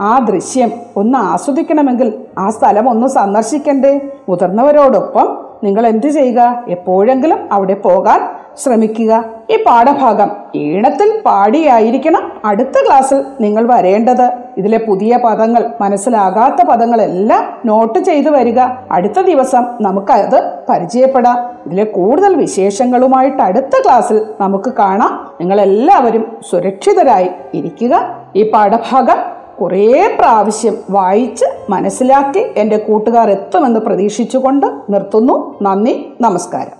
ആ 0.00 0.18
ദൃശ്യം 0.18 0.70
ഒന്ന് 0.96 1.18
ആസ്വദിക്കണമെങ്കിൽ 1.18 2.08
ആ 2.38 2.50
സ്ഥലം 2.50 2.90
ഒന്ന് 2.90 3.06
സന്ദർശിക്കണ്ടേ? 3.06 4.00
മുതിർന്നവരോടൊപ്പം 4.28 5.26
നിങ്ങൾ 5.64 5.86
എന്ത് 5.86 6.06
ചെയ്യുക? 6.06 6.40
എപ്പോഴെങ്കിലും 6.68 7.40
അവിടെ 7.52 7.74
പോകാൻ 7.74 8.20
ശ്രമിക്കുക. 8.60 9.24
ഈ 9.50 9.56
പാഠഭാഗം 9.66 10.30
ഈണത്തിൽ 10.54 11.22
പാടിയായിരിക്കണം. 11.26 12.32
അടുത്ത 12.44 12.76
ക്ലാസ്സിൽ 12.86 13.24
നിങ്ങൾ 13.40 13.74
വരേണ്ടത്. 13.74 14.30
ഇതിലെ 14.58 14.78
പുതിയ 14.78 15.18
പദങ്ങൾ 15.24 15.70
മനസ്സിലാകാത്ത 15.80 16.68
പദങ്ങളെല്ലാം 16.68 17.44
നോട്ട് 17.66 17.98
ചെയ്തു 17.98 18.30
വരിക. 18.30 18.60
അടുത്ത 18.90 19.20
ദിവസം 19.20 19.66
നമുക്കത് 19.80 20.52
പരിചയപ്പെടാം. 20.68 21.38
ഇതിലെ 21.66 21.84
കൂടുതൽ 21.84 22.34
വിശേഷങ്ങളുമായിട്ട് 22.34 23.42
അടുത്ത 23.42 23.76
ക്ലാസ്സിൽ 23.84 24.26
നമുക്ക് 24.40 24.72
കാണാം. 24.72 25.30
നിങ്ങൾ 25.40 25.60
എല്ലാവരും 25.60 26.36
സുരക്ഷിതരായി 26.50 27.30
ഇരിക്കുക. 27.54 28.16
ഈ 28.36 28.50
പാഠഭാഗം 28.50 29.16
കുറേ 29.60 30.16
പ്രാവശ്യം 30.18 30.76
വായിച്ച് 30.90 31.44
മനസ്സിലാക്കി 31.70 32.46
എന്റെ 32.56 32.76
കൂട്ടുകാർ 32.76 33.30
എത്തുമെന്ന് 33.30 33.80
പ്രതീക്ഷിച്ചുകൊണ്ട് 33.80 34.66
നിർത്തുന്നു. 34.90 35.54
നന്ദി 35.62 36.12
നമസ്കാരം. 36.20 36.79